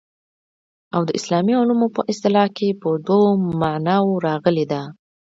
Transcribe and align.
او 0.95 1.01
د 1.05 1.09
اسلامي 1.19 1.53
علومو 1.61 1.87
په 1.95 2.01
اصطلاح 2.11 2.47
کي 2.57 2.69
په 2.81 2.89
دوو 3.07 3.29
معناوو 3.61 4.21
راغلې 4.27 4.65
ده. 4.71 4.81